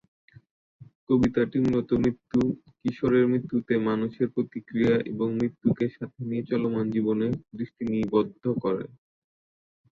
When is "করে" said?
8.63-8.85